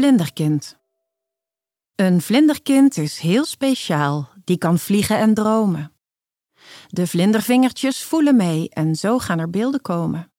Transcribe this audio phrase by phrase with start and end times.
[0.00, 0.78] vlinderkind.
[1.94, 5.92] Een vlinderkind is heel speciaal, die kan vliegen en dromen.
[6.88, 10.32] De vlindervingertjes voelen mee en zo gaan er beelden komen.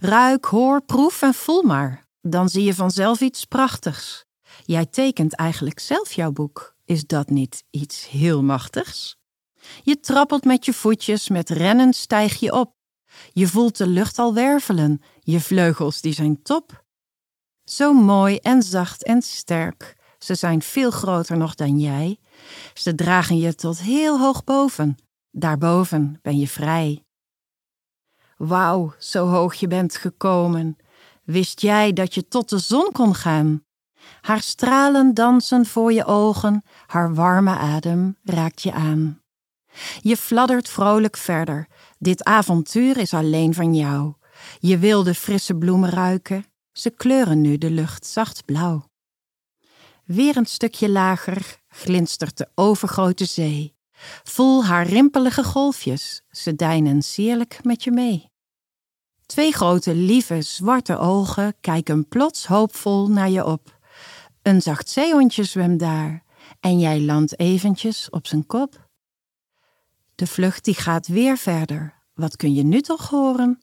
[0.00, 4.24] Ruik, hoor, proef en voel maar, dan zie je vanzelf iets prachtigs.
[4.64, 6.74] Jij tekent eigenlijk zelf jouw boek.
[6.84, 9.16] Is dat niet iets heel machtigs?
[9.82, 12.72] Je trappelt met je voetjes, met rennen stijg je op.
[13.32, 16.86] Je voelt de lucht al wervelen, je vleugels die zijn top.
[17.68, 22.18] Zo mooi en zacht en sterk, ze zijn veel groter nog dan jij.
[22.74, 24.96] Ze dragen je tot heel hoog boven,
[25.30, 27.04] daarboven ben je vrij.
[28.36, 30.76] Wauw, zo hoog je bent gekomen.
[31.24, 33.64] Wist jij dat je tot de zon kon gaan?
[34.20, 39.20] Haar stralen dansen voor je ogen, haar warme adem raakt je aan.
[40.00, 44.14] Je fladdert vrolijk verder, dit avontuur is alleen van jou.
[44.58, 46.44] Je wil de frisse bloemen ruiken,
[46.78, 48.88] ze kleuren nu de lucht zacht blauw.
[50.04, 53.76] Weer een stukje lager glinstert de overgrote zee.
[54.22, 58.30] Voel haar rimpelige golfjes, ze deinen sierlijk met je mee.
[59.26, 63.78] Twee grote lieve zwarte ogen kijken plots hoopvol naar je op.
[64.42, 66.24] Een zacht zeehondje zwemt daar
[66.60, 68.88] en jij landt eventjes op zijn kop.
[70.14, 72.02] De vlucht die gaat weer verder.
[72.14, 73.62] Wat kun je nu toch horen?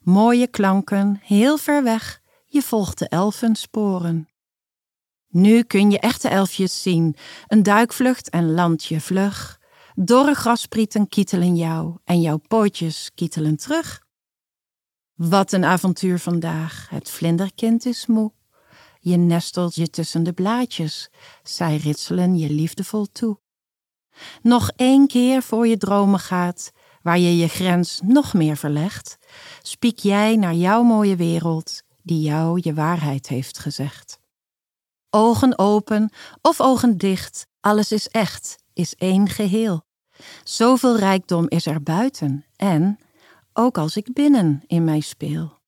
[0.00, 4.28] Mooie klanken, heel ver weg, je volgt de elfensporen.
[5.28, 9.60] Nu kun je echte elfjes zien, een duikvlucht en land je vlug.
[9.94, 14.02] Dorre grasprieten kietelen jou en jouw pootjes kietelen terug.
[15.14, 18.32] Wat een avontuur vandaag, het vlinderkind is moe.
[19.00, 21.10] Je nestelt je tussen de blaadjes,
[21.42, 23.38] zij ritselen je liefdevol toe.
[24.42, 29.18] Nog één keer voor je dromen gaat, waar je je grens nog meer verlegt,
[29.62, 34.20] spiek jij naar jouw mooie wereld, die jou je waarheid heeft gezegd.
[35.10, 36.10] Ogen open
[36.42, 39.86] of ogen dicht, alles is echt, is één geheel.
[40.44, 42.98] Zoveel rijkdom is er buiten en,
[43.52, 45.58] ook als ik binnen in mij speel.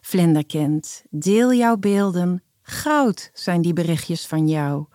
[0.00, 4.86] Vlinderkind, deel jouw beelden, goud zijn die berichtjes van jou.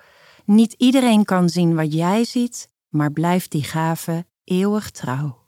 [0.45, 5.44] Niet iedereen kan zien wat jij ziet, maar blijft die gave eeuwig trouw.